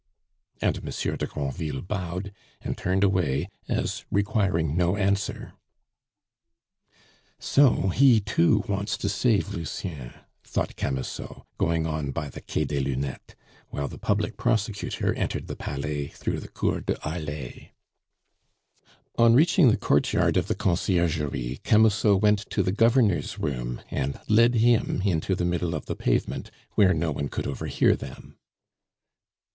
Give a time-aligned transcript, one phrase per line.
[0.63, 5.53] And Monsieur de Granville bowed, and turned away, as requiring no answer.
[7.37, 10.11] "So he too wants to save Lucien!"
[10.43, 13.35] thought Camusot, going on by the Quai des Lunettes,
[13.69, 17.69] while the Public Prosecutor entered the Palais through the Cour de Harlay.
[19.19, 24.55] On reaching the courtyard of the Conciergerie, Camusot went to the Governor's room and led
[24.55, 28.35] him into the middle of the pavement, where no one could overhear them.